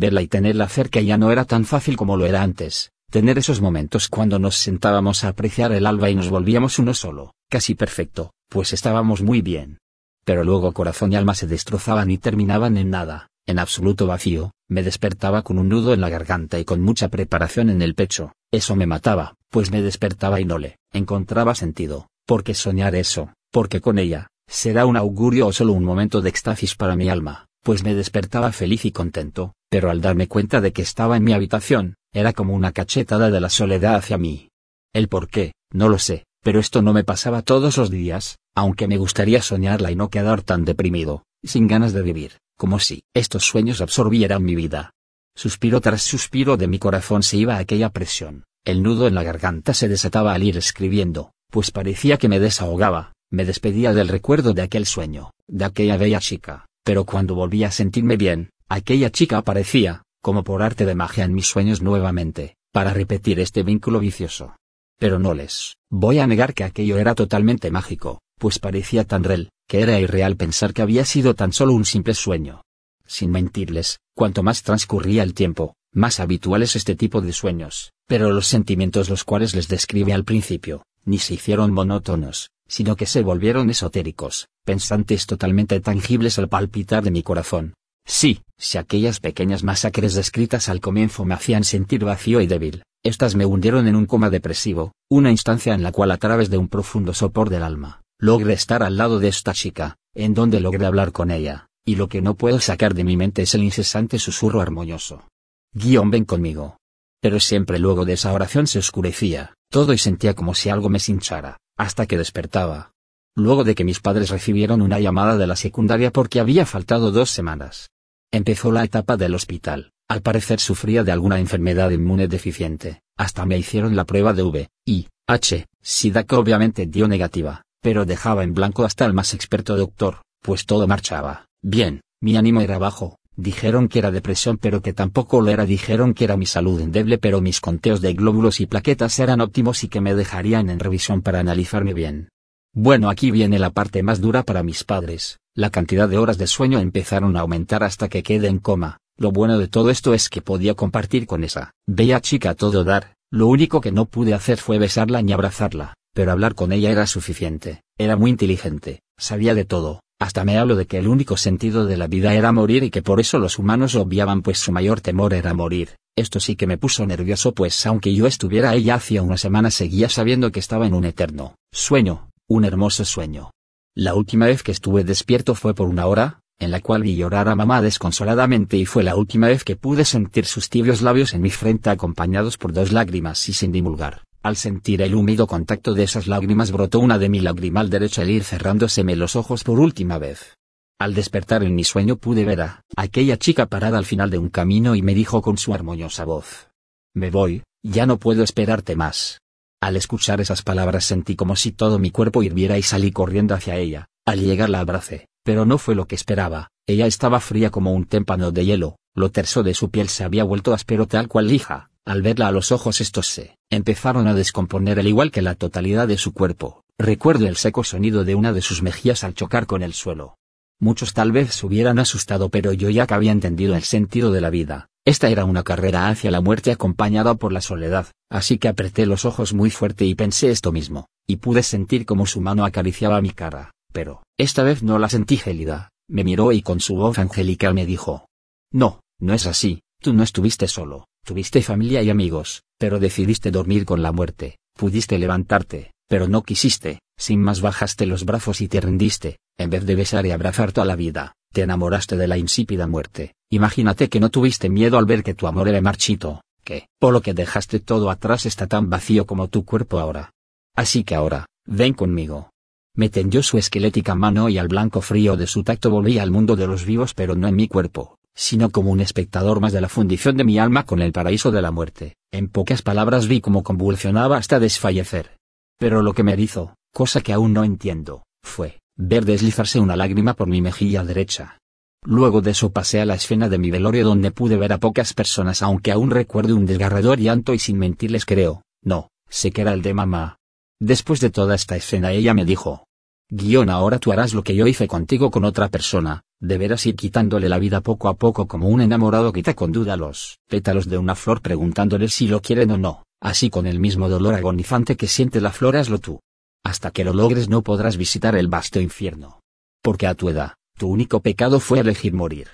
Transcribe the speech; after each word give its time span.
Verla 0.00 0.22
y 0.22 0.28
tenerla 0.28 0.66
cerca 0.66 1.02
ya 1.02 1.18
no 1.18 1.30
era 1.30 1.44
tan 1.44 1.66
fácil 1.66 1.98
como 1.98 2.16
lo 2.16 2.24
era 2.24 2.42
antes, 2.42 2.90
tener 3.10 3.36
esos 3.36 3.60
momentos 3.60 4.08
cuando 4.08 4.38
nos 4.38 4.56
sentábamos 4.56 5.24
a 5.24 5.28
apreciar 5.28 5.72
el 5.72 5.84
alba 5.84 6.08
y 6.08 6.14
nos 6.14 6.30
volvíamos 6.30 6.78
uno 6.78 6.94
solo, 6.94 7.34
casi 7.50 7.74
perfecto, 7.74 8.32
pues 8.48 8.72
estábamos 8.72 9.20
muy 9.20 9.42
bien. 9.42 9.76
Pero 10.24 10.42
luego 10.42 10.72
corazón 10.72 11.12
y 11.12 11.16
alma 11.16 11.34
se 11.34 11.46
destrozaban 11.46 12.10
y 12.10 12.16
terminaban 12.16 12.78
en 12.78 12.88
nada, 12.88 13.28
en 13.44 13.58
absoluto 13.58 14.06
vacío, 14.06 14.52
me 14.68 14.82
despertaba 14.82 15.42
con 15.42 15.58
un 15.58 15.68
nudo 15.68 15.92
en 15.92 16.00
la 16.00 16.08
garganta 16.08 16.58
y 16.58 16.64
con 16.64 16.80
mucha 16.80 17.08
preparación 17.08 17.68
en 17.68 17.82
el 17.82 17.94
pecho, 17.94 18.32
eso 18.50 18.76
me 18.76 18.86
mataba, 18.86 19.34
pues 19.50 19.70
me 19.70 19.82
despertaba 19.82 20.40
y 20.40 20.46
no 20.46 20.56
le 20.56 20.78
encontraba 20.94 21.54
sentido, 21.54 22.08
porque 22.24 22.54
soñar 22.54 22.94
eso, 22.94 23.34
porque 23.52 23.82
con 23.82 23.98
ella, 23.98 24.28
será 24.48 24.86
un 24.86 24.96
augurio 24.96 25.48
o 25.48 25.52
solo 25.52 25.74
un 25.74 25.84
momento 25.84 26.22
de 26.22 26.30
éxtasis 26.30 26.74
para 26.74 26.96
mi 26.96 27.10
alma, 27.10 27.49
pues 27.62 27.84
me 27.84 27.94
despertaba 27.94 28.52
feliz 28.52 28.84
y 28.84 28.92
contento, 28.92 29.54
pero 29.68 29.90
al 29.90 30.00
darme 30.00 30.28
cuenta 30.28 30.60
de 30.60 30.72
que 30.72 30.82
estaba 30.82 31.16
en 31.16 31.24
mi 31.24 31.32
habitación, 31.32 31.94
era 32.12 32.32
como 32.32 32.54
una 32.54 32.72
cachetada 32.72 33.30
de 33.30 33.40
la 33.40 33.50
soledad 33.50 33.96
hacia 33.96 34.18
mí. 34.18 34.48
El 34.92 35.08
por 35.08 35.28
qué, 35.28 35.52
no 35.72 35.88
lo 35.88 35.98
sé, 35.98 36.24
pero 36.42 36.58
esto 36.58 36.82
no 36.82 36.92
me 36.92 37.04
pasaba 37.04 37.42
todos 37.42 37.76
los 37.76 37.90
días, 37.90 38.38
aunque 38.54 38.88
me 38.88 38.96
gustaría 38.96 39.42
soñarla 39.42 39.90
y 39.90 39.96
no 39.96 40.10
quedar 40.10 40.42
tan 40.42 40.64
deprimido, 40.64 41.24
sin 41.44 41.68
ganas 41.68 41.92
de 41.92 42.02
vivir, 42.02 42.38
como 42.56 42.78
si 42.78 43.04
estos 43.14 43.44
sueños 43.44 43.80
absorbieran 43.80 44.42
mi 44.42 44.54
vida. 44.54 44.92
Suspiro 45.36 45.80
tras 45.80 46.02
suspiro 46.02 46.56
de 46.56 46.66
mi 46.66 46.78
corazón 46.78 47.22
se 47.22 47.36
iba 47.36 47.58
aquella 47.58 47.90
presión, 47.90 48.44
el 48.64 48.82
nudo 48.82 49.06
en 49.06 49.14
la 49.14 49.22
garganta 49.22 49.74
se 49.74 49.88
desataba 49.88 50.34
al 50.34 50.42
ir 50.42 50.56
escribiendo, 50.56 51.32
pues 51.50 51.70
parecía 51.70 52.16
que 52.16 52.28
me 52.28 52.40
desahogaba, 52.40 53.12
me 53.30 53.44
despedía 53.44 53.94
del 53.94 54.08
recuerdo 54.08 54.54
de 54.54 54.62
aquel 54.62 54.86
sueño, 54.86 55.30
de 55.46 55.64
aquella 55.64 55.96
bella 55.96 56.18
chica, 56.18 56.66
pero 56.90 57.04
cuando 57.04 57.36
volví 57.36 57.62
a 57.62 57.70
sentirme 57.70 58.16
bien, 58.16 58.50
aquella 58.68 59.12
chica 59.12 59.38
aparecía, 59.38 60.02
como 60.20 60.42
por 60.42 60.60
arte 60.60 60.84
de 60.84 60.96
magia 60.96 61.22
en 61.22 61.32
mis 61.32 61.46
sueños 61.46 61.82
nuevamente, 61.82 62.56
para 62.72 62.92
repetir 62.92 63.38
este 63.38 63.62
vínculo 63.62 64.00
vicioso. 64.00 64.56
Pero 64.98 65.20
no 65.20 65.32
les 65.32 65.76
voy 65.88 66.18
a 66.18 66.26
negar 66.26 66.52
que 66.52 66.64
aquello 66.64 66.98
era 66.98 67.14
totalmente 67.14 67.70
mágico, 67.70 68.22
pues 68.40 68.58
parecía 68.58 69.04
tan 69.04 69.22
real, 69.22 69.50
que 69.68 69.82
era 69.82 70.00
irreal 70.00 70.34
pensar 70.34 70.74
que 70.74 70.82
había 70.82 71.04
sido 71.04 71.36
tan 71.36 71.52
solo 71.52 71.74
un 71.74 71.84
simple 71.84 72.12
sueño. 72.12 72.62
Sin 73.06 73.30
mentirles, 73.30 74.00
cuanto 74.16 74.42
más 74.42 74.64
transcurría 74.64 75.22
el 75.22 75.32
tiempo, 75.32 75.76
más 75.92 76.18
habitual 76.18 76.64
es 76.64 76.74
este 76.74 76.96
tipo 76.96 77.20
de 77.20 77.32
sueños, 77.32 77.92
pero 78.08 78.32
los 78.32 78.48
sentimientos 78.48 79.08
los 79.08 79.22
cuales 79.22 79.54
les 79.54 79.68
describe 79.68 80.12
al 80.12 80.24
principio, 80.24 80.82
ni 81.04 81.18
se 81.18 81.34
hicieron 81.34 81.72
monótonos, 81.72 82.50
sino 82.70 82.94
que 82.94 83.04
se 83.04 83.22
volvieron 83.22 83.68
esotéricos, 83.68 84.48
pensantes 84.64 85.26
totalmente 85.26 85.80
tangibles 85.80 86.38
al 86.38 86.48
palpitar 86.48 87.02
de 87.02 87.10
mi 87.10 87.24
corazón. 87.24 87.74
Sí, 88.06 88.42
si 88.56 88.78
aquellas 88.78 89.18
pequeñas 89.18 89.64
masacres 89.64 90.14
descritas 90.14 90.68
al 90.68 90.80
comienzo 90.80 91.24
me 91.24 91.34
hacían 91.34 91.64
sentir 91.64 92.04
vacío 92.04 92.40
y 92.40 92.46
débil, 92.46 92.84
estas 93.02 93.34
me 93.34 93.44
hundieron 93.44 93.88
en 93.88 93.96
un 93.96 94.06
coma 94.06 94.30
depresivo, 94.30 94.92
una 95.10 95.32
instancia 95.32 95.74
en 95.74 95.82
la 95.82 95.90
cual 95.90 96.12
a 96.12 96.16
través 96.16 96.48
de 96.48 96.58
un 96.58 96.68
profundo 96.68 97.12
sopor 97.12 97.50
del 97.50 97.64
alma, 97.64 98.02
logré 98.20 98.52
estar 98.52 98.84
al 98.84 98.96
lado 98.96 99.18
de 99.18 99.28
esta 99.28 99.52
chica, 99.52 99.96
en 100.14 100.32
donde 100.32 100.60
logré 100.60 100.86
hablar 100.86 101.10
con 101.10 101.32
ella, 101.32 101.66
y 101.84 101.96
lo 101.96 102.08
que 102.08 102.22
no 102.22 102.36
puedo 102.36 102.60
sacar 102.60 102.94
de 102.94 103.02
mi 103.02 103.16
mente 103.16 103.42
es 103.42 103.54
el 103.54 103.64
incesante 103.64 104.20
susurro 104.20 104.60
armonioso. 104.60 105.28
Guión 105.72 106.10
ven 106.10 106.24
conmigo. 106.24 106.76
Pero 107.20 107.40
siempre 107.40 107.80
luego 107.80 108.04
de 108.04 108.14
esa 108.14 108.32
oración 108.32 108.66
se 108.68 108.78
oscurecía, 108.78 109.54
todo 109.70 109.92
y 109.92 109.98
sentía 109.98 110.34
como 110.34 110.54
si 110.54 110.70
algo 110.70 110.88
me 110.88 111.00
cinchara, 111.00 111.58
hasta 111.80 112.04
que 112.04 112.18
despertaba. 112.18 112.92
Luego 113.34 113.64
de 113.64 113.74
que 113.74 113.84
mis 113.84 114.00
padres 114.00 114.28
recibieron 114.28 114.82
una 114.82 115.00
llamada 115.00 115.38
de 115.38 115.46
la 115.46 115.56
secundaria 115.56 116.10
porque 116.10 116.38
había 116.38 116.66
faltado 116.66 117.10
dos 117.10 117.30
semanas. 117.30 117.88
Empezó 118.30 118.70
la 118.70 118.84
etapa 118.84 119.16
del 119.16 119.34
hospital, 119.34 119.92
al 120.06 120.20
parecer 120.20 120.60
sufría 120.60 121.04
de 121.04 121.12
alguna 121.12 121.38
enfermedad 121.38 121.90
inmune 121.90 122.28
deficiente, 122.28 123.00
hasta 123.16 123.46
me 123.46 123.56
hicieron 123.56 123.96
la 123.96 124.04
prueba 124.04 124.34
de 124.34 124.42
V, 124.42 124.68
I, 124.84 125.08
H, 125.26 125.66
SIDA 125.80 126.24
que 126.24 126.34
obviamente 126.34 126.84
dio 126.84 127.08
negativa, 127.08 127.62
pero 127.80 128.04
dejaba 128.04 128.44
en 128.44 128.52
blanco 128.52 128.84
hasta 128.84 129.06
el 129.06 129.14
más 129.14 129.32
experto 129.32 129.74
doctor, 129.74 130.20
pues 130.42 130.66
todo 130.66 130.86
marchaba, 130.86 131.46
bien, 131.62 132.02
mi 132.20 132.36
ánimo 132.36 132.60
era 132.60 132.76
bajo, 132.76 133.16
Dijeron 133.40 133.88
que 133.88 134.00
era 134.00 134.10
depresión 134.10 134.58
pero 134.58 134.82
que 134.82 134.92
tampoco 134.92 135.40
lo 135.40 135.50
era. 135.50 135.64
Dijeron 135.64 136.12
que 136.12 136.24
era 136.24 136.36
mi 136.36 136.44
salud 136.44 136.78
endeble 136.78 137.16
pero 137.16 137.40
mis 137.40 137.62
conteos 137.62 138.02
de 138.02 138.12
glóbulos 138.12 138.60
y 138.60 138.66
plaquetas 138.66 139.18
eran 139.18 139.40
óptimos 139.40 139.82
y 139.82 139.88
que 139.88 140.02
me 140.02 140.14
dejarían 140.14 140.68
en 140.68 140.78
revisión 140.78 141.22
para 141.22 141.40
analizarme 141.40 141.94
bien. 141.94 142.28
Bueno 142.74 143.08
aquí 143.08 143.30
viene 143.30 143.58
la 143.58 143.70
parte 143.70 144.02
más 144.02 144.20
dura 144.20 144.42
para 144.42 144.62
mis 144.62 144.84
padres, 144.84 145.38
la 145.56 145.70
cantidad 145.70 146.06
de 146.06 146.18
horas 146.18 146.36
de 146.36 146.46
sueño 146.46 146.80
empezaron 146.80 147.34
a 147.36 147.40
aumentar 147.40 147.82
hasta 147.82 148.10
que 148.10 148.22
quedé 148.22 148.48
en 148.48 148.58
coma, 148.58 148.98
lo 149.16 149.32
bueno 149.32 149.56
de 149.58 149.68
todo 149.68 149.88
esto 149.88 150.12
es 150.12 150.28
que 150.28 150.42
podía 150.42 150.74
compartir 150.74 151.26
con 151.26 151.42
esa 151.42 151.72
bella 151.88 152.20
chica 152.20 152.54
todo 152.54 152.84
dar, 152.84 153.14
lo 153.32 153.46
único 153.46 153.80
que 153.80 153.90
no 153.90 154.04
pude 154.04 154.34
hacer 154.34 154.58
fue 154.58 154.78
besarla 154.78 155.22
ni 155.22 155.32
abrazarla, 155.32 155.94
pero 156.14 156.30
hablar 156.30 156.54
con 156.54 156.72
ella 156.72 156.90
era 156.90 157.06
suficiente, 157.06 157.82
era 157.98 158.16
muy 158.16 158.30
inteligente, 158.30 159.00
sabía 159.18 159.54
de 159.54 159.64
todo, 159.64 160.00
hasta 160.20 160.44
me 160.44 160.58
hablo 160.58 160.76
de 160.76 160.86
que 160.86 160.98
el 160.98 161.08
único 161.08 161.38
sentido 161.38 161.86
de 161.86 161.96
la 161.96 162.06
vida 162.06 162.34
era 162.34 162.52
morir 162.52 162.84
y 162.84 162.90
que 162.90 163.02
por 163.02 163.20
eso 163.20 163.38
los 163.38 163.58
humanos 163.58 163.94
obviaban 163.94 164.42
pues 164.42 164.58
su 164.58 164.70
mayor 164.70 165.00
temor 165.00 165.32
era 165.32 165.54
morir. 165.54 165.96
Esto 166.14 166.40
sí 166.40 166.56
que 166.56 166.66
me 166.66 166.76
puso 166.76 167.06
nervioso 167.06 167.54
pues 167.54 167.86
aunque 167.86 168.14
yo 168.14 168.26
estuviera 168.26 168.70
ahí 168.70 168.90
hacía 168.90 169.22
una 169.22 169.38
semana 169.38 169.70
seguía 169.70 170.10
sabiendo 170.10 170.52
que 170.52 170.60
estaba 170.60 170.86
en 170.86 170.92
un 170.92 171.06
eterno 171.06 171.54
sueño, 171.72 172.28
un 172.46 172.66
hermoso 172.66 173.06
sueño. 173.06 173.50
La 173.96 174.14
última 174.14 174.44
vez 174.44 174.62
que 174.62 174.72
estuve 174.72 175.04
despierto 175.04 175.54
fue 175.54 175.74
por 175.74 175.88
una 175.88 176.06
hora, 176.06 176.40
en 176.58 176.70
la 176.70 176.80
cual 176.80 177.02
vi 177.02 177.16
llorar 177.16 177.48
a 177.48 177.56
mamá 177.56 177.80
desconsoladamente 177.80 178.76
y 178.76 178.84
fue 178.84 179.02
la 179.02 179.16
última 179.16 179.48
vez 179.48 179.64
que 179.64 179.76
pude 179.76 180.04
sentir 180.04 180.44
sus 180.44 180.68
tibios 180.68 181.00
labios 181.00 181.32
en 181.32 181.40
mi 181.40 181.50
frente 181.50 181.88
acompañados 181.88 182.58
por 182.58 182.74
dos 182.74 182.92
lágrimas 182.92 183.48
y 183.48 183.54
sin 183.54 183.72
divulgar. 183.72 184.22
Al 184.42 184.56
sentir 184.56 185.02
el 185.02 185.14
húmedo 185.14 185.46
contacto 185.46 185.92
de 185.92 186.04
esas 186.04 186.26
lágrimas 186.26 186.72
brotó 186.72 186.98
una 186.98 187.18
de 187.18 187.28
mi 187.28 187.40
lagrimal 187.40 187.90
derecha 187.90 188.22
al 188.22 188.30
ir 188.30 188.42
cerrándoseme 188.42 189.14
los 189.14 189.36
ojos 189.36 189.64
por 189.64 189.78
última 189.78 190.18
vez. 190.18 190.56
Al 190.98 191.12
despertar 191.12 191.62
en 191.62 191.74
mi 191.74 191.84
sueño 191.84 192.16
pude 192.16 192.46
ver 192.46 192.62
a 192.62 192.82
aquella 192.96 193.36
chica 193.36 193.66
parada 193.66 193.98
al 193.98 194.06
final 194.06 194.30
de 194.30 194.38
un 194.38 194.48
camino 194.48 194.94
y 194.94 195.02
me 195.02 195.14
dijo 195.14 195.42
con 195.42 195.58
su 195.58 195.74
armoniosa 195.74 196.24
voz. 196.24 196.70
Me 197.14 197.30
voy, 197.30 197.64
ya 197.82 198.06
no 198.06 198.18
puedo 198.18 198.42
esperarte 198.42 198.96
más. 198.96 199.42
Al 199.82 199.96
escuchar 199.96 200.40
esas 200.40 200.62
palabras 200.62 201.04
sentí 201.04 201.36
como 201.36 201.54
si 201.54 201.72
todo 201.72 201.98
mi 201.98 202.10
cuerpo 202.10 202.42
hirviera 202.42 202.78
y 202.78 202.82
salí 202.82 203.12
corriendo 203.12 203.54
hacia 203.54 203.76
ella, 203.76 204.08
al 204.26 204.40
llegar 204.40 204.70
la 204.70 204.80
abracé, 204.80 205.28
pero 205.44 205.66
no 205.66 205.76
fue 205.76 205.94
lo 205.94 206.06
que 206.06 206.14
esperaba, 206.14 206.68
ella 206.86 207.06
estaba 207.06 207.40
fría 207.40 207.70
como 207.70 207.92
un 207.92 208.06
témpano 208.06 208.52
de 208.52 208.64
hielo, 208.64 208.96
lo 209.14 209.30
terso 209.30 209.62
de 209.62 209.74
su 209.74 209.90
piel 209.90 210.08
se 210.08 210.24
había 210.24 210.44
vuelto 210.44 210.72
áspero 210.72 211.06
tal 211.06 211.28
cual 211.28 211.48
lija, 211.48 211.90
al 212.10 212.22
verla 212.22 212.48
a 212.48 212.50
los 212.50 212.72
ojos 212.72 213.00
estos 213.00 213.28
se 213.28 213.56
empezaron 213.70 214.26
a 214.26 214.34
descomponer 214.34 214.98
al 214.98 215.06
igual 215.06 215.30
que 215.30 215.42
la 215.42 215.54
totalidad 215.54 216.08
de 216.08 216.18
su 216.18 216.34
cuerpo. 216.34 216.82
Recuerdo 216.98 217.46
el 217.46 217.54
seco 217.54 217.84
sonido 217.84 218.24
de 218.24 218.34
una 218.34 218.52
de 218.52 218.62
sus 218.62 218.82
mejillas 218.82 219.22
al 219.22 219.34
chocar 219.34 219.66
con 219.66 219.84
el 219.84 219.94
suelo. 219.94 220.34
Muchos 220.80 221.14
tal 221.14 221.30
vez 221.30 221.54
se 221.54 221.64
hubieran 221.64 222.00
asustado 222.00 222.48
pero 222.48 222.72
yo 222.72 222.90
ya 222.90 223.06
que 223.06 223.14
había 223.14 223.30
entendido 223.30 223.76
el 223.76 223.84
sentido 223.84 224.32
de 224.32 224.40
la 224.40 224.50
vida. 224.50 224.88
Esta 225.04 225.28
era 225.28 225.44
una 225.44 225.62
carrera 225.62 226.08
hacia 226.08 226.32
la 226.32 226.40
muerte 226.40 226.72
acompañada 226.72 227.36
por 227.36 227.52
la 227.52 227.60
soledad, 227.60 228.08
así 228.28 228.58
que 228.58 228.66
apreté 228.66 229.06
los 229.06 229.24
ojos 229.24 229.54
muy 229.54 229.70
fuerte 229.70 230.04
y 230.04 230.16
pensé 230.16 230.50
esto 230.50 230.72
mismo, 230.72 231.06
y 231.28 231.36
pude 231.36 231.62
sentir 231.62 232.06
como 232.06 232.26
su 232.26 232.40
mano 232.40 232.64
acariciaba 232.64 233.22
mi 233.22 233.30
cara, 233.30 233.70
pero, 233.92 234.24
esta 234.36 234.64
vez 234.64 234.82
no 234.82 234.98
la 234.98 235.08
sentí 235.08 235.36
gélida, 235.36 235.90
me 236.08 236.24
miró 236.24 236.50
y 236.50 236.62
con 236.62 236.80
su 236.80 236.96
voz 236.96 237.20
angelical 237.20 237.72
me 237.72 237.86
dijo. 237.86 238.26
No, 238.72 239.00
no 239.20 239.32
es 239.32 239.46
así, 239.46 239.82
tú 240.02 240.12
no 240.12 240.24
estuviste 240.24 240.66
solo, 240.66 241.06
Tuviste 241.24 241.62
familia 241.62 242.02
y 242.02 242.10
amigos, 242.10 242.62
pero 242.78 242.98
decidiste 242.98 243.50
dormir 243.50 243.84
con 243.84 244.02
la 244.02 244.12
muerte, 244.12 244.58
pudiste 244.76 245.18
levantarte, 245.18 245.92
pero 246.08 246.28
no 246.28 246.42
quisiste, 246.42 247.00
sin 247.16 247.40
más 247.40 247.60
bajaste 247.60 248.06
los 248.06 248.24
brazos 248.24 248.60
y 248.60 248.68
te 248.68 248.80
rendiste, 248.80 249.38
en 249.58 249.70
vez 249.70 249.84
de 249.84 249.94
besar 249.94 250.26
y 250.26 250.30
abrazar 250.30 250.72
toda 250.72 250.86
la 250.86 250.96
vida, 250.96 251.34
te 251.52 251.62
enamoraste 251.62 252.16
de 252.16 252.26
la 252.26 252.38
insípida 252.38 252.86
muerte, 252.86 253.34
imagínate 253.50 254.08
que 254.08 254.20
no 254.20 254.30
tuviste 254.30 254.68
miedo 254.68 254.98
al 254.98 255.04
ver 255.04 255.22
que 255.22 255.34
tu 255.34 255.46
amor 255.46 255.68
era 255.68 255.80
marchito, 255.80 256.42
que, 256.64 256.88
por 256.98 257.12
lo 257.12 257.20
que 257.20 257.34
dejaste 257.34 257.80
todo 257.80 258.10
atrás 258.10 258.46
está 258.46 258.66
tan 258.66 258.90
vacío 258.90 259.26
como 259.26 259.48
tu 259.48 259.64
cuerpo 259.64 259.98
ahora. 259.98 260.32
Así 260.74 261.04
que 261.04 261.14
ahora, 261.14 261.46
ven 261.66 261.92
conmigo. 261.92 262.50
Me 262.94 263.08
tendió 263.08 263.42
su 263.42 263.58
esquelética 263.58 264.14
mano 264.14 264.48
y 264.48 264.58
al 264.58 264.68
blanco 264.68 265.00
frío 265.00 265.36
de 265.36 265.46
su 265.46 265.62
tacto 265.62 265.90
volví 265.90 266.18
al 266.18 266.30
mundo 266.30 266.56
de 266.56 266.66
los 266.66 266.84
vivos 266.84 267.14
pero 267.14 267.34
no 267.34 267.46
en 267.46 267.56
mi 267.56 267.68
cuerpo, 267.68 268.16
sino 268.34 268.70
como 268.70 268.90
un 268.90 269.00
espectador 269.00 269.60
más 269.60 269.72
de 269.72 269.80
la 269.80 269.88
fundición 269.88 270.36
de 270.36 270.44
mi 270.44 270.58
alma 270.58 270.84
con 270.84 271.00
el 271.02 271.12
paraíso 271.12 271.50
de 271.50 271.62
la 271.62 271.70
muerte. 271.70 272.16
En 272.32 272.48
pocas 272.48 272.82
palabras 272.82 273.28
vi 273.28 273.40
cómo 273.40 273.62
convulsionaba 273.62 274.36
hasta 274.36 274.60
desfallecer. 274.60 275.36
Pero 275.78 276.02
lo 276.02 276.12
que 276.12 276.22
me 276.22 276.34
hizo, 276.34 276.74
cosa 276.92 277.20
que 277.20 277.32
aún 277.32 277.52
no 277.52 277.64
entiendo, 277.64 278.24
fue, 278.42 278.80
ver 278.96 279.24
deslizarse 279.24 279.80
una 279.80 279.96
lágrima 279.96 280.34
por 280.34 280.48
mi 280.48 280.60
mejilla 280.60 281.04
derecha. 281.04 281.58
Luego 282.04 282.40
de 282.40 282.52
eso 282.52 282.72
pasé 282.72 283.00
a 283.00 283.04
la 283.04 283.14
escena 283.14 283.48
de 283.48 283.58
mi 283.58 283.70
velorio 283.70 284.04
donde 284.04 284.30
pude 284.30 284.56
ver 284.56 284.72
a 284.72 284.78
pocas 284.78 285.12
personas 285.12 285.62
aunque 285.62 285.92
aún 285.92 286.10
recuerdo 286.10 286.56
un 286.56 286.64
desgarrador 286.64 287.18
llanto 287.18 287.52
y 287.52 287.58
sin 287.58 287.78
mentirles 287.78 288.24
creo, 288.24 288.62
no, 288.82 289.08
sé 289.28 289.50
que 289.50 289.60
era 289.60 289.74
el 289.74 289.82
de 289.82 289.92
mamá. 289.92 290.38
Después 290.80 291.20
de 291.20 291.30
toda 291.30 291.54
esta 291.54 291.76
escena 291.76 292.12
ella 292.12 292.32
me 292.32 292.46
dijo, 292.46 292.86
Guión 293.32 293.70
ahora 293.70 294.00
tú 294.00 294.10
harás 294.10 294.34
lo 294.34 294.42
que 294.42 294.56
yo 294.56 294.66
hice 294.66 294.88
contigo 294.88 295.30
con 295.30 295.44
otra 295.44 295.68
persona, 295.68 296.24
deberás 296.40 296.84
ir 296.86 296.96
quitándole 296.96 297.48
la 297.48 297.60
vida 297.60 297.80
poco 297.80 298.08
a 298.08 298.14
poco 298.14 298.48
como 298.48 298.68
un 298.68 298.80
enamorado 298.80 299.32
quita 299.32 299.54
con 299.54 299.70
duda 299.70 299.96
los 299.96 300.40
pétalos 300.48 300.88
de 300.88 300.98
una 300.98 301.14
flor 301.14 301.40
preguntándole 301.40 302.08
si 302.08 302.26
lo 302.26 302.42
quieren 302.42 302.72
o 302.72 302.76
no, 302.76 303.04
así 303.20 303.48
con 303.48 303.68
el 303.68 303.78
mismo 303.78 304.08
dolor 304.08 304.34
agonizante 304.34 304.96
que 304.96 305.06
siente 305.06 305.40
la 305.40 305.52
flor 305.52 305.76
hazlo 305.76 305.98
tú. 305.98 306.18
Hasta 306.64 306.90
que 306.90 307.04
lo 307.04 307.14
logres 307.14 307.48
no 307.48 307.62
podrás 307.62 307.96
visitar 307.96 308.34
el 308.34 308.48
vasto 308.48 308.80
infierno. 308.80 309.40
Porque 309.80 310.08
a 310.08 310.14
tu 310.14 310.28
edad, 310.28 310.54
tu 310.76 310.88
único 310.88 311.20
pecado 311.20 311.60
fue 311.60 311.78
elegir 311.78 312.12
morir. 312.12 312.48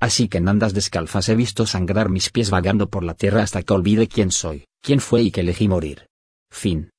Así 0.00 0.28
que 0.28 0.38
en 0.38 0.48
andas 0.48 0.72
descalzas 0.72 1.28
he 1.28 1.36
visto 1.36 1.66
sangrar 1.66 2.08
mis 2.08 2.30
pies 2.30 2.48
vagando 2.48 2.88
por 2.88 3.04
la 3.04 3.14
tierra 3.14 3.42
hasta 3.42 3.62
que 3.62 3.74
olvide 3.74 4.08
quién 4.08 4.30
soy, 4.30 4.64
quién 4.82 5.00
fue 5.00 5.22
y 5.22 5.30
que 5.30 5.42
elegí 5.42 5.68
morir. 5.68 6.06
Fin. 6.50 6.90